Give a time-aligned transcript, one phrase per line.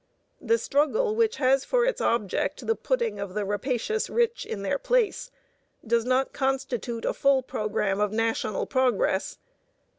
[0.41, 4.79] The struggle which has for its object the putting of the rapacious rich in their
[4.79, 5.29] place
[5.85, 9.37] does not constitute a full programme of national progress.